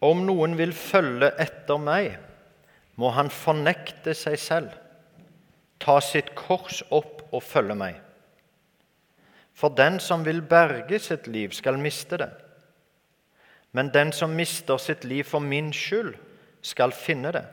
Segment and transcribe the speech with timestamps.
[0.00, 2.14] Om noen vil følge etter meg,
[2.96, 4.72] må han fornekte seg selv,
[5.80, 7.98] ta sitt kors opp og følge meg.
[9.56, 12.30] For den som vil berge sitt liv, skal miste det.
[13.76, 16.14] Men den som mister sitt liv for min skyld,
[16.60, 17.44] skal finne det.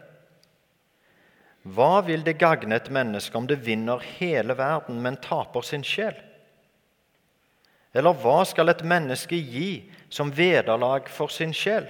[1.68, 6.16] Hva vil det gagne et menneske om det vinner hele verden, men taper sin sjel?
[7.96, 11.88] Eller hva skal et menneske gi som vederlag for sin sjel?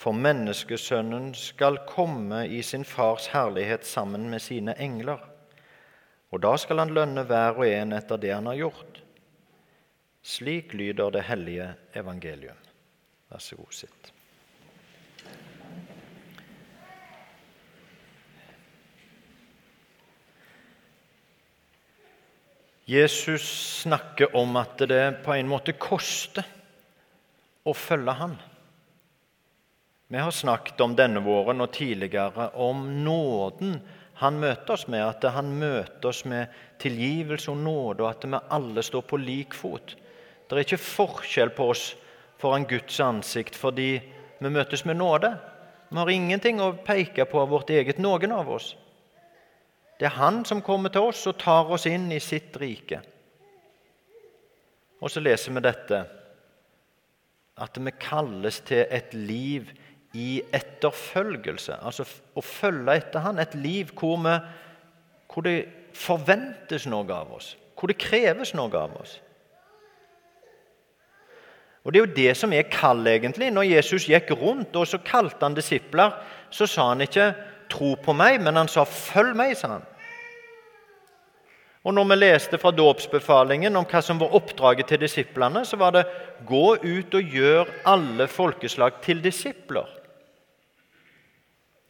[0.00, 5.20] For menneskesønnen skal komme i sin fars herlighet sammen med sine engler.
[6.32, 9.02] Og da skal han lønne hver og en etter det han har gjort.
[10.24, 12.56] Slik lyder det hellige evangelium.
[13.28, 14.12] Vær så god, sitt.
[22.88, 23.44] Jesus
[23.84, 26.48] snakker om at det på en måte koster
[27.68, 28.40] å følge han.
[30.12, 33.76] Vi har snakket om denne våren og tidligere om nåden
[34.18, 35.04] han møter oss med.
[35.06, 36.50] At han møter oss med
[36.82, 39.94] tilgivelse og nåde, og at vi alle står på lik fot.
[40.48, 41.84] Det er ikke forskjell på oss
[42.42, 44.00] foran Guds ansikt fordi
[44.40, 45.30] vi møtes med nåde.
[45.90, 48.72] Vi har ingenting å peke på av vårt eget, noen av oss.
[50.00, 52.98] Det er Han som kommer til oss og tar oss inn i sitt rike.
[54.98, 56.02] Og så leser vi dette
[57.60, 61.78] at vi kalles til et liv i etterfølgelse.
[61.82, 63.38] Altså å følge etter Han.
[63.38, 64.36] Et liv hvor, vi,
[65.30, 65.58] hvor det
[65.94, 67.54] forventes noe av oss.
[67.78, 69.20] Hvor det kreves noe av oss.
[71.84, 73.48] Og Det er jo det som er kall, egentlig.
[73.52, 76.12] Når Jesus gikk rundt og så kalte han disipler,
[76.50, 77.34] så sa han ikke
[77.70, 79.54] 'tro på meg', men han sa 'følg meg'.
[79.56, 79.86] sa han.
[81.84, 85.90] Og når vi leste fra dåpsbefalingen om hva som var oppdraget til disiplene, så var
[85.90, 86.06] det
[86.46, 89.99] 'gå ut og gjør alle folkeslag til disipler'.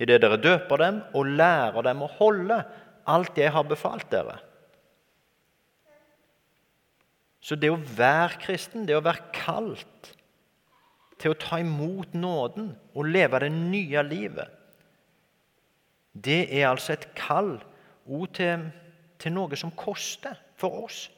[0.00, 2.62] Idet dere døper dem og lærer dem å holde
[3.10, 4.38] alt jeg har befalt dere.
[7.41, 10.12] Så det å være kristen, det å være kalt
[11.20, 14.56] til å ta imot nåden og leve det nye livet,
[16.12, 17.54] det er altså et kall
[18.10, 18.69] òg til
[19.20, 21.08] til noe som koster for oss.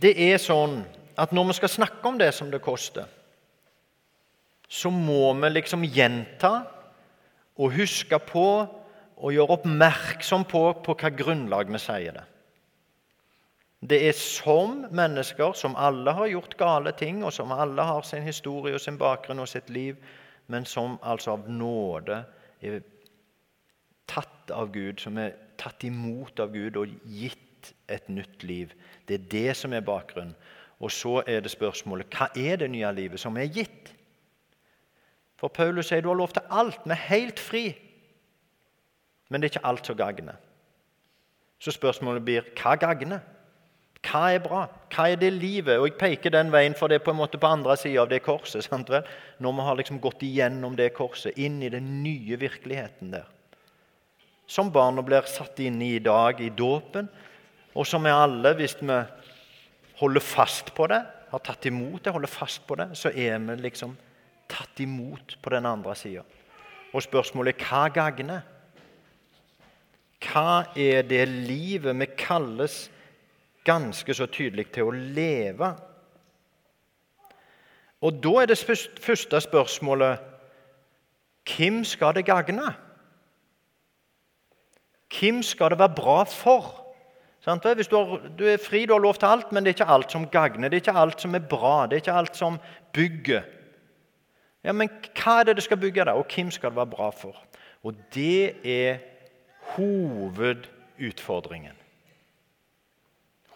[0.00, 0.80] Det er sånn
[1.20, 3.08] at når vi skal snakke om det som det koster,
[4.70, 6.52] så må vi liksom gjenta
[7.60, 8.46] og huske på
[9.20, 12.24] og gjøre oppmerksom på på hva grunnlag vi sier det.
[13.80, 18.24] Det er som mennesker som alle har gjort gale ting, og som alle har sin
[18.24, 19.96] historie og sin bakgrunn og sitt liv,
[20.52, 22.22] men som altså av nåde
[22.60, 22.82] er
[24.10, 27.49] tatt av Gud, som er tatt imot av Gud og gitt
[27.88, 28.72] et nytt liv.
[29.08, 30.36] Det er det som er bakgrunnen.
[30.80, 33.92] Og så er det spørsmålet hva er det nye livet som er gitt?
[35.40, 36.80] For Paulus sier du har lov til alt.
[36.84, 37.64] Vi er helt fri.
[39.28, 40.40] Men det er ikke alt som gagner.
[41.60, 43.20] Så spørsmålet blir hva gagner?
[44.00, 44.62] Hva er bra?
[44.92, 45.78] Hva er det livet?
[45.78, 48.08] Og Jeg peker den veien, for det er på en måte på andre sida av
[48.08, 48.64] det korset.
[48.68, 49.04] sant vel?
[49.38, 53.28] Når vi har liksom gått igjennom det korset, inn i den nye virkeligheten der.
[54.50, 57.08] Som barna blir satt inn i i dag i dåpen,
[57.74, 58.98] og som vi alle, hvis vi
[60.00, 61.00] holder fast på det,
[61.30, 63.94] har tatt imot det, holder fast på det, så er vi liksom
[64.50, 66.24] tatt imot på den andre sida.
[66.90, 68.40] Og spørsmålet er hva gagner?
[70.20, 72.88] Hva er det livet vi kalles
[73.64, 75.70] ganske så tydelig til å leve.
[78.00, 80.28] Og da er det første spørsmålet
[81.50, 82.72] hvem skal det gagne?
[85.10, 86.70] Hvem skal det være bra for?
[87.40, 89.92] Hvis du, har, du, er fri, du har lov til alt, men det er ikke
[89.92, 90.68] alt som gagner.
[90.68, 92.58] Det er ikke alt som er bra, det er ikke alt som
[92.92, 93.42] bygger.
[94.64, 96.12] Ja, Men hva er det det skal bygge, da?
[96.20, 97.38] Og hvem skal det være bra for?
[97.82, 98.98] Og det er
[99.72, 101.78] hovedutfordringen.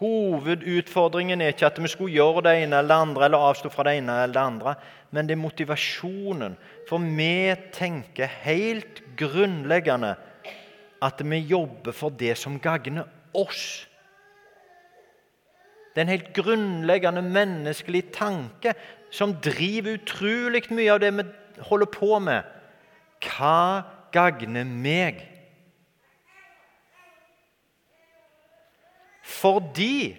[0.00, 3.84] Hovedutfordringen er ikke at vi skulle gjøre det ene eller det andre, eller avstå fra
[3.86, 4.74] det ene eller det andre,
[5.10, 6.56] men det er motivasjonen.
[6.88, 10.14] For vi tenker helt grunnleggende
[11.04, 13.04] at vi jobber for det som gagner
[13.34, 13.88] oss.
[15.94, 18.74] Det er en helt grunnleggende menneskelig tanke
[19.14, 21.26] som driver utrolig mye av det vi
[21.68, 22.42] holder på med.
[23.22, 23.84] Hva
[24.14, 25.22] gagner meg?
[29.44, 30.16] fordi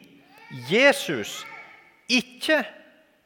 [0.72, 1.46] Jesus
[2.10, 2.64] ikke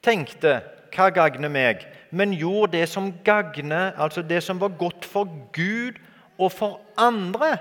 [0.03, 0.62] tenkte
[0.95, 5.94] 'hva gagner meg', men gjorde det som gagner, altså det som var godt for Gud
[6.38, 7.57] og for andre,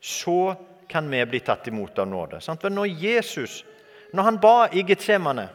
[0.00, 0.54] så
[0.88, 2.40] kan vi bli tatt imot av nåde.
[2.40, 2.60] Sant?
[2.62, 3.60] For når Jesus,
[4.12, 5.48] når han ba i Getsemane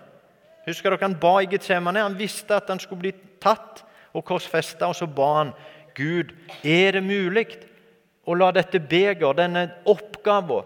[0.66, 2.02] Husker dere han ba i Getsemane?
[2.02, 3.12] Han visste at han skulle bli
[3.44, 3.84] tatt
[4.18, 5.52] og korsfesta, og så ba han
[5.96, 6.32] Gud,
[6.66, 7.46] er det mulig
[8.26, 10.66] å la dette beger, denne oppgaven,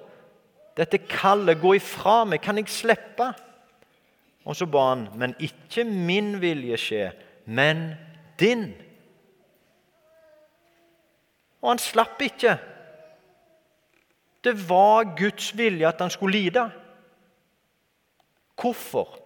[0.80, 2.40] dette kallet, gå ifra meg?
[2.42, 3.28] Kan jeg slippe?
[4.48, 7.04] Og så ba han, men ikke min vilje skje,
[7.52, 7.90] men
[8.40, 8.70] din.
[11.60, 12.56] Og han slapp ikke.
[14.44, 16.69] Det var Guds vilje at han skulle lide.
[18.62, 19.19] Hvorfor?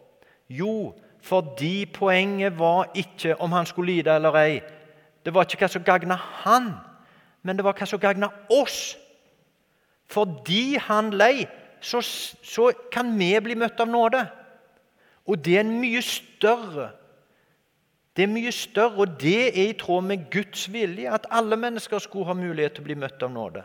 [0.49, 4.61] Jo, fordi poenget var ikke om han skulle lide eller ei.
[5.25, 6.73] Det var ikke hva som gagna han,
[7.43, 8.97] men det var hva som gagna oss.
[10.09, 11.45] Fordi han lei,
[11.81, 12.01] så,
[12.43, 14.25] så kan vi bli møtt av nåde.
[15.25, 16.91] Og det er mye større
[18.13, 21.99] det er mye større, og det er i tråd med Guds vilje at alle mennesker
[21.99, 23.63] skulle ha mulighet til å bli møtt av nåde.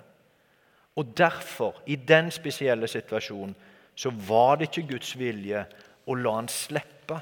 [0.98, 3.54] Og Derfor, i den spesielle situasjonen,
[3.94, 5.60] så var det ikke Guds vilje
[6.06, 7.18] å la han slippe.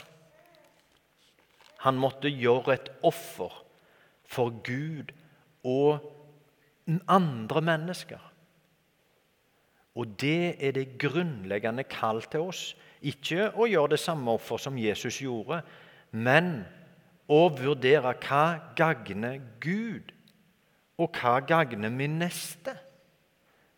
[1.85, 3.53] Han måtte gjøre et offer
[4.25, 5.13] for Gud
[5.65, 6.09] og
[7.09, 8.23] andre mennesker.
[9.97, 12.63] Og det er det grunnleggende kall til oss.
[13.05, 15.61] Ikke å gjøre det samme offer som Jesus gjorde,
[16.17, 16.65] men
[17.29, 20.13] å vurdere hva gagner Gud,
[20.97, 22.77] og hva gagner min neste.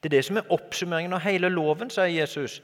[0.03, 2.61] Det er det som er oppsummeringen av hele loven, sier Jesus.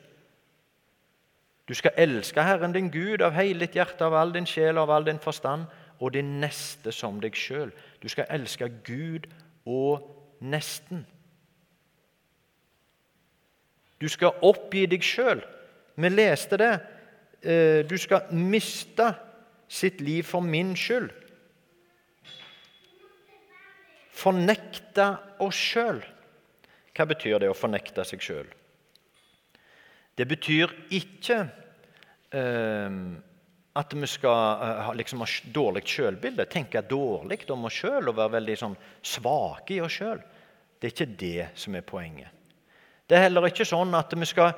[1.68, 4.90] Du skal elske Herren din Gud av hele ditt hjerte, av all din sjel av
[4.90, 5.64] all din forstand,
[6.00, 7.72] og din neste som deg sjøl.
[8.02, 9.26] Du skal elske Gud
[9.66, 10.04] og
[10.40, 11.06] nesten.
[14.00, 15.40] Du skal oppgi deg sjøl.
[15.96, 16.72] Vi leste det.
[17.42, 19.14] Eh, du skal miste
[19.68, 21.10] sitt liv for min skyld.
[24.14, 26.02] Fornekte oss sjøl.
[26.94, 28.50] Hva betyr det å fornekte seg sjøl?
[30.14, 31.38] Det betyr ikke
[32.30, 32.98] eh,
[33.74, 38.36] at vi skal eh, liksom, ha dårlig sjølbilde, tenke dårlig om oss sjøl og være
[38.36, 40.22] veldig sånn, svake i oss sjøl.
[40.78, 42.30] Det er ikke det som er poenget.
[43.08, 44.52] Det er heller ikke sånn at vi skal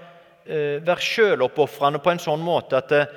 [0.45, 3.17] eh, være sjøloppofrende på en sånn måte at eh,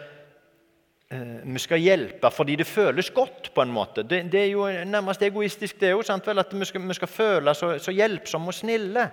[1.09, 3.51] vi skal hjelpe fordi det føles godt.
[3.53, 4.03] på en måte.
[4.03, 6.05] Det, det er jo nærmest egoistisk, det òg.
[6.37, 9.09] At vi skal, vi skal føle så, så hjelpsomme og snille.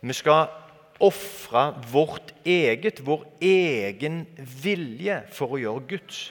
[0.00, 0.46] Vi skal
[1.00, 6.22] ofre vårt eget, vår egen vilje for å gjøre Guds.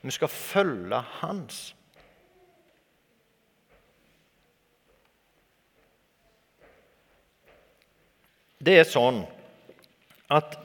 [0.00, 1.74] Vi skal følge Hans.
[8.60, 9.22] Det er sånn
[10.28, 10.58] at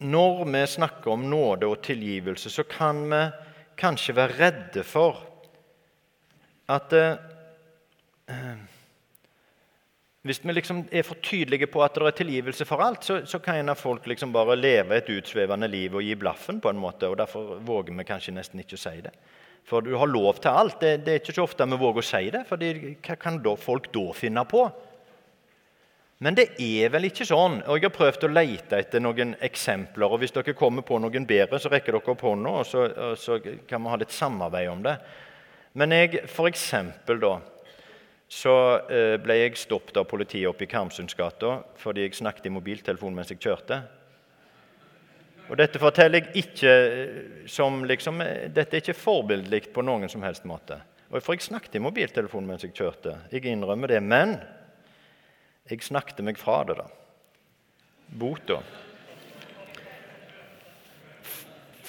[0.00, 3.24] når vi snakker om nåde og tilgivelse, så kan vi
[3.80, 5.20] kanskje være redde for
[6.70, 8.56] at eh,
[10.22, 13.38] Hvis vi liksom er for tydelige på at det er tilgivelse for alt, så, så
[13.38, 16.60] kan en av folk liksom bare leve et utsvevende liv og gi blaffen.
[16.60, 19.14] på en måte, og Derfor våger vi kanskje nesten ikke å si det.
[19.64, 20.80] For du har lov til alt.
[20.80, 22.44] Det, det er ikke så ofte vi våger å si det.
[22.48, 24.68] for hva kan da folk da finne på?
[26.20, 27.62] Men det er vel ikke sånn.
[27.64, 30.04] og Jeg har prøvd å lete etter noen eksempler.
[30.04, 33.16] og Hvis dere kommer på noen bedre, så rekker dere opp hånda, og så, og
[33.18, 34.98] så kan vi ha litt samarbeid om det.
[35.80, 37.38] Men jeg, for eksempel, da,
[38.30, 38.52] så
[38.90, 43.32] eh, ble jeg stoppet av politiet oppe i Karmsundsgata fordi jeg snakket i mobiltelefon mens
[43.32, 43.80] jeg kjørte.
[45.50, 47.18] Og Dette forteller jeg ikke eh,
[47.50, 50.78] som liksom, eh, Dette er ikke forbildelig på noen som helst måte.
[51.10, 53.16] Og For jeg snakket i mobiltelefon mens jeg kjørte.
[53.32, 53.98] Jeg innrømmer det.
[54.04, 54.36] Men
[55.70, 56.86] jeg snakket meg fra det, da.
[58.20, 58.58] Bota.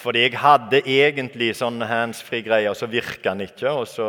[0.01, 3.69] Fordi jeg hadde egentlig sånn handsfree-greier, så virka den ikke.
[3.69, 4.07] Og så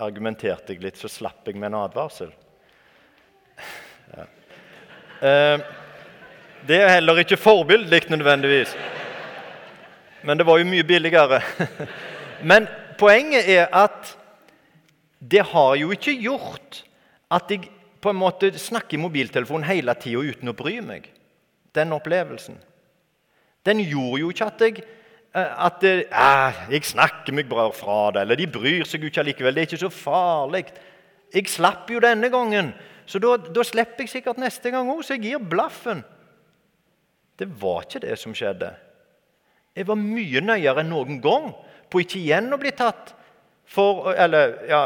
[0.00, 2.32] argumenterte jeg litt, så slapp jeg med en advarsel.
[4.10, 4.26] Ja.
[5.20, 5.62] Eh,
[6.68, 8.74] det er heller ikke forbildelig nødvendigvis.
[10.28, 11.40] Men det var jo mye billigere.
[12.50, 12.68] Men
[13.00, 14.14] poenget er at
[15.20, 16.82] det har jo ikke gjort
[17.32, 17.68] at jeg
[18.00, 21.08] på en måte snakke i mobiltelefonen hele tida uten å bry meg.
[21.76, 22.56] Den opplevelsen.
[23.66, 28.24] Den gjorde jo ikke at jeg eh, at eh, jeg snakker meg bra fra det,
[28.24, 29.54] eller de bryr seg jo ikke allikevel.
[29.54, 30.64] Det er ikke så farlig.
[31.34, 32.72] Jeg slapp jo denne gangen,
[33.06, 36.02] så da, da slipper jeg sikkert neste gang òg, så jeg gir blaffen.
[37.38, 38.72] Det var ikke det som skjedde.
[39.76, 41.52] Jeg var mye nøyere enn noen gang
[41.90, 43.14] på ikke igjen å bli tatt
[43.70, 44.80] for Eller ja,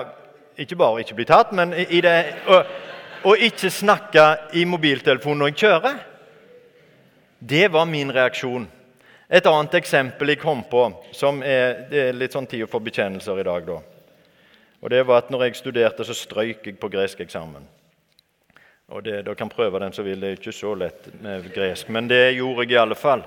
[0.61, 2.19] ikke bare ikke bli tatt, men i det
[2.53, 2.69] og
[3.33, 6.01] ikke snakke i mobiltelefonen når jeg kjører.
[7.41, 8.67] Det var min reaksjon.
[9.29, 10.85] Et annet eksempel jeg kom på,
[11.17, 13.65] som er, det er litt sånn tid for bekjennelser i dag.
[13.67, 13.79] da.
[14.85, 17.65] Og det var at når jeg studerte, så strøyk jeg på greskeksamen.
[18.93, 21.89] Og det, Dere kan prøve den som vil, det er ikke så lett med gresk.
[21.89, 23.25] Men det gjorde jeg i alle fall.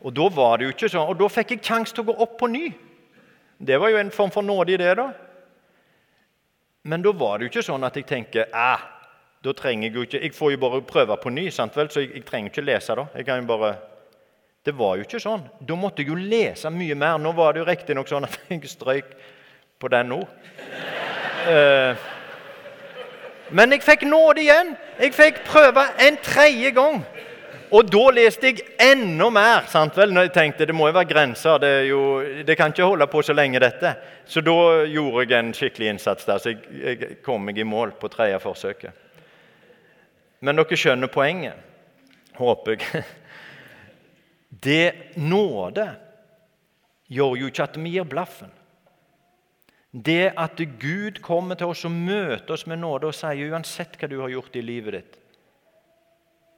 [0.00, 2.16] Og da var det jo ikke sånn, og da fikk jeg sjanse til å gå
[2.24, 2.64] opp på ny.
[3.60, 5.10] Det var jo en form for nåde i det, da.
[6.84, 8.82] Men da var det jo ikke sånn at jeg tenker ah,
[9.44, 11.90] da trenger Jeg jo ikke, jeg får jo bare prøve på ny, sant vel?
[11.90, 12.94] så jeg, jeg trenger ikke lese.
[12.96, 13.06] da.
[13.14, 13.74] Jeg kan jo bare...
[14.64, 15.42] Det var jo ikke sånn.
[15.60, 17.18] Da måtte jeg jo lese mye mer.
[17.20, 19.10] Nå var det jo riktignok sånn at jeg strøyk
[19.78, 20.22] på den nå.
[21.44, 21.92] Uh,
[23.52, 24.72] men jeg fikk nåde igjen.
[24.96, 27.04] Jeg fikk prøve en tredje gang.
[27.76, 29.68] Og da leste jeg enda mer.
[29.68, 30.16] sant vel?
[30.16, 31.60] Når jeg tenkte det må jo være grenser.
[31.60, 32.02] Det, jo,
[32.46, 33.96] det, kan ikke holde på så lenge, dette.
[34.24, 36.40] Så da gjorde jeg en skikkelig innsats der.
[36.40, 39.03] Så jeg, jeg kom meg i mål på tredje forsøket.
[40.44, 41.56] Men dere skjønner poenget,
[42.36, 43.04] håper jeg.
[44.64, 45.86] Det nåde
[47.10, 48.52] gjør jo ikke at vi gir blaffen.
[49.94, 54.08] Det at Gud kommer til oss og møter oss med nåde og sier uansett hva
[54.10, 55.18] du har gjort i livet ditt,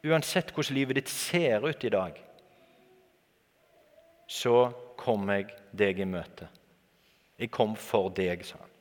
[0.09, 2.17] uansett hvordan livet ditt ser ut i dag,
[4.27, 6.49] så kom jeg deg i møte.
[7.37, 8.73] Jeg kom for deg, sa han.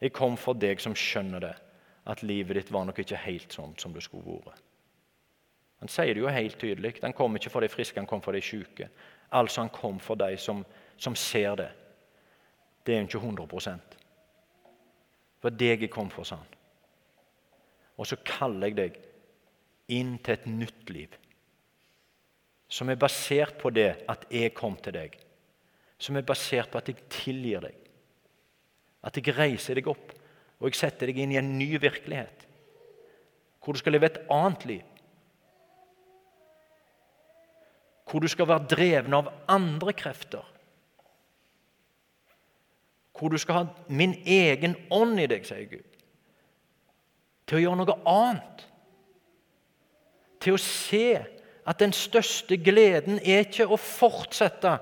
[0.00, 1.54] Jeg kom for deg som skjønner det,
[2.06, 4.62] at livet ditt var nok ikke helt sånn som det skulle vært.
[5.82, 6.94] Han sier det jo helt tydelig.
[7.02, 8.88] Han kom ikke for de friske, han kom for de syke.
[9.36, 10.62] Altså han kom for de som,
[10.96, 11.72] som ser det
[12.86, 13.80] det er jo ikke 100
[15.42, 16.52] For deg jeg kom for, sa han.
[17.98, 18.98] Og så kaller jeg deg
[19.96, 21.16] inn til et nytt liv.
[22.68, 25.16] Som er basert på det at jeg kom til deg.
[25.98, 27.74] Som er basert på at jeg tilgir deg.
[29.02, 30.14] At jeg reiser deg opp
[30.60, 32.46] og jeg setter deg inn i en ny virkelighet.
[33.60, 34.84] Hvor du skal leve et annet liv.
[38.06, 40.44] Hvor du skal være dreven av andre krefter
[43.18, 45.84] hvor du skal ha min egen ånd i deg, sier Gud.
[47.46, 48.64] Til å gjøre noe annet.
[50.42, 51.08] Til å se
[51.66, 54.76] at den største gleden er ikke å fortsette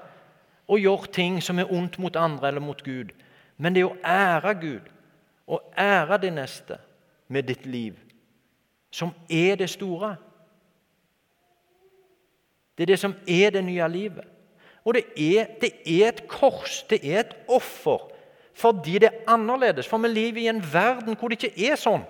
[0.67, 3.13] å gjøre ting som er ondt mot andre eller mot Gud,
[3.61, 4.91] men det er å ære Gud
[5.47, 6.79] og ære din neste
[7.29, 7.95] med ditt liv,
[8.91, 10.17] som er det store.
[12.79, 14.25] Det er det som er det nye livet.
[14.85, 18.11] Og det er, det er et kors, det er et offer
[18.55, 19.89] fordi det er annerledes.
[19.91, 22.05] For vi lever i en verden hvor det ikke er sånn.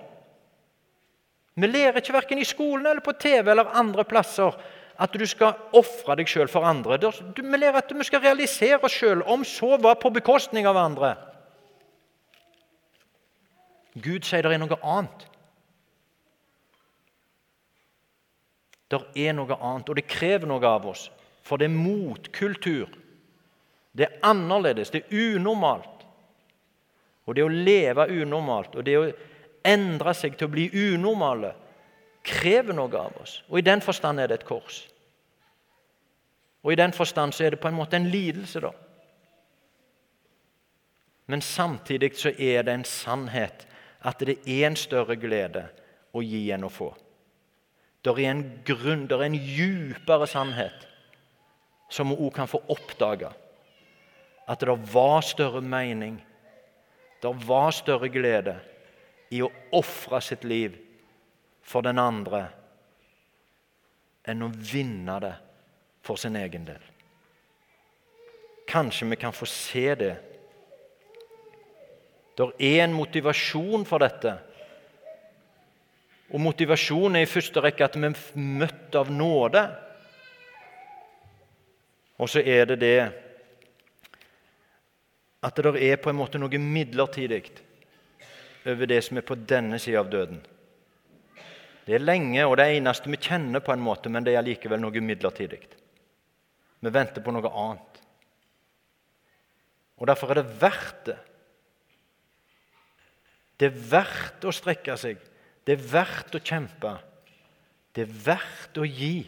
[1.55, 4.53] Vi lærer ikke verken i skolen eller på TV eller andre plasser
[5.01, 6.99] at du skal ofre deg sjøl for andre.
[6.99, 11.15] Vi lærer at vi skal realisere oss sjøl, om så var på bekostning av andre.
[13.95, 15.25] Gud sier det er noe annet.
[18.91, 21.07] Det er noe annet, og det krever noe av oss.
[21.45, 22.91] For det er motkultur.
[23.95, 26.03] Det er annerledes, det er unormalt.
[27.25, 29.05] Og det å leve unormalt og det å
[29.65, 31.55] endre seg til å bli unormale
[32.25, 33.39] krever noe av oss.
[33.49, 34.83] Og i den forstand er det et kors.
[36.65, 38.71] Og i den forstand så er det på en måte en lidelse, da.
[41.29, 43.65] Men samtidig så er det en sannhet
[44.05, 45.65] at det er en større glede
[46.13, 46.91] å gi enn å få.
[48.05, 50.85] Det er en grunn, det er en djupere sannhet
[51.89, 53.31] som vi òg kan få oppdage.
[54.45, 56.19] At det var større mening
[57.25, 58.59] det var større glede
[59.33, 60.75] i å ofre sitt liv
[61.65, 62.43] for den andre
[64.29, 65.33] enn å vinne det
[66.05, 66.83] for sin egen del.
[68.69, 70.13] Kanskje vi kan få se det.
[72.35, 74.33] Det er en motivasjon for dette.
[76.33, 79.61] Og motivasjonen er i første rekke at vi er møtt av nåde.
[82.19, 82.97] Og så er det det
[85.45, 87.43] at det er på en måte noe midlertidig
[88.65, 90.39] over det som er på denne sida av døden.
[91.85, 94.81] Det er lenge, og det eneste vi kjenner, på en måte, men det er likevel
[94.81, 95.59] noe midlertidig.
[96.81, 97.99] Vi venter på noe annet.
[100.01, 101.19] Og Derfor er det verdt det.
[103.55, 105.19] Det er verdt å strekke seg.
[105.65, 106.93] Det er verdt å kjempe.
[107.95, 109.23] Det er verdt å gi.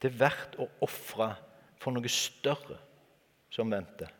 [0.00, 1.34] Det er verdt å ofre
[1.80, 2.78] for noe større
[3.52, 4.12] som venter.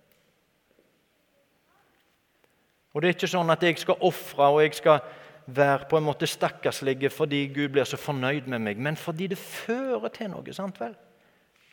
[2.96, 5.02] Og Det er ikke sånn at jeg skal ofre og jeg skal
[5.46, 9.38] være på en måte stakkarslig fordi Gud blir så fornøyd med meg, men fordi det
[9.38, 10.52] fører til noe.
[10.52, 10.94] sant vel?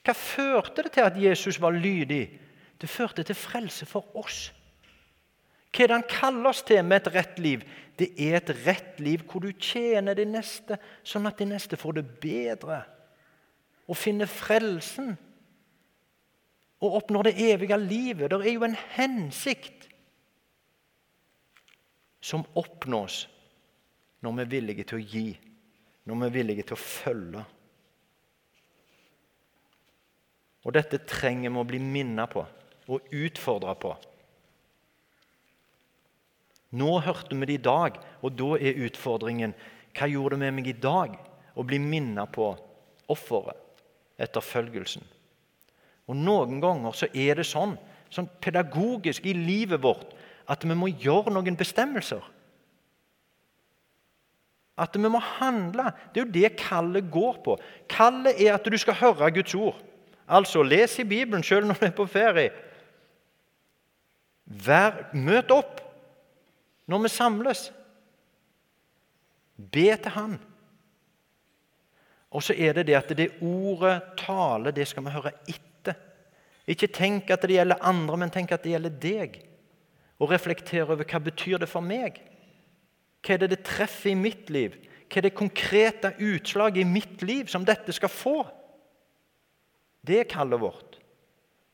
[0.03, 2.27] Hva førte det til at Jesus var lydig?
[2.79, 4.51] Det førte til frelse for oss.
[5.74, 7.63] Hva er det han kaller oss til med et rett liv?
[7.98, 11.98] Det er et rett liv hvor du tjener de neste, sånn at de neste får
[11.98, 12.84] det bedre.
[13.89, 15.15] Og finner frelsen.
[16.84, 18.30] Og oppnår det evige livet.
[18.30, 19.89] Det er jo en hensikt
[22.24, 23.25] som oppnås
[24.24, 25.27] når vi er villige til å gi,
[26.08, 27.44] når vi er villige til å følge.
[30.63, 32.46] Og dette trenger vi å bli minnet på
[32.94, 33.92] og utfordra på.
[36.74, 39.53] Nå hørte vi det i dag, og da er utfordringen
[39.94, 41.13] hva gjorde det med meg i dag
[41.53, 42.48] å bli minnet på
[43.13, 43.60] offeret,
[44.18, 45.03] etterfølgelsen?
[46.10, 47.75] Og Noen ganger så er det sånn,
[48.12, 50.15] sånn pedagogisk i livet vårt
[50.50, 52.24] at vi må gjøre noen bestemmelser.
[54.74, 55.92] At vi må handle.
[56.12, 57.56] Det er jo det kallet går på.
[57.92, 59.77] Kallet er at du skal høre Guds ord.
[60.25, 62.51] Altså, les i Bibelen selv når du er på ferie.
[64.44, 65.80] Vær, møt opp
[66.90, 67.68] når vi samles.
[69.58, 70.40] Be til Han.
[72.34, 75.98] Og så er det det at det ordet tale, det skal vi høre etter.
[76.68, 79.38] Ikke tenk at det gjelder andre, men tenk at det gjelder deg.
[80.20, 82.18] Og reflektere over hva betyr det for meg.
[83.24, 84.75] Hva er det det treffer i mitt liv?
[85.08, 88.38] Hva er det konkrete utslaget i mitt liv som dette skal få?
[90.04, 90.98] Det er kallet vårt.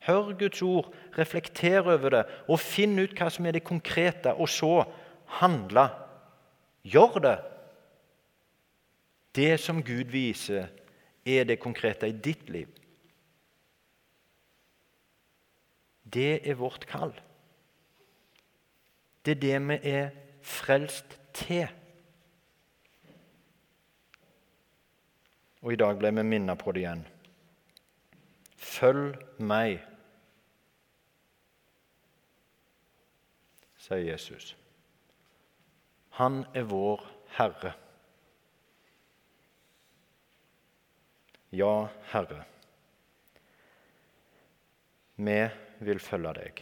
[0.06, 4.48] Hør Guds ord, reflekter over det og finn ut hva som er det konkrete, og
[4.48, 4.84] så
[5.38, 5.88] handle.
[6.82, 7.38] Gjør det.
[9.36, 10.68] Det som Gud viser,
[11.26, 12.68] er det konkrete i ditt liv.
[16.04, 17.12] Det er vårt kall.
[19.24, 20.10] Det er det vi er
[20.42, 21.68] frelst til.
[25.62, 27.04] Og i dag ble vi minnet på det igjen.
[28.56, 29.12] Følg
[29.44, 29.82] meg,
[33.80, 34.54] sier Jesus.
[36.20, 37.00] Han er vår
[37.32, 37.70] Herre.
[41.56, 42.42] Ja, Herre,
[45.16, 45.38] vi
[45.88, 46.60] vil følge deg.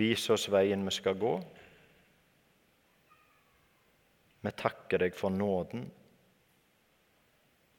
[0.00, 1.34] Vis oss veien vi skal gå.
[4.40, 5.84] Vi takker deg for nåden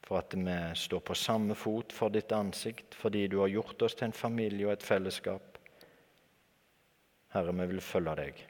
[0.05, 3.97] for at vi står på samme fot for ditt ansikt, fordi du har gjort oss
[3.97, 5.56] til en familie og et fellesskap.
[7.35, 8.43] Herre, vi vil følge deg.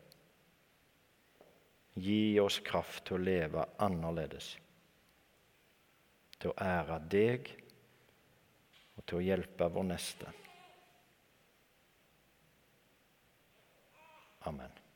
[1.98, 4.52] Gi oss kraft til å leve annerledes.
[6.38, 7.54] Til å ære deg
[8.98, 10.34] og til å hjelpe vår neste.
[14.48, 14.87] Amen.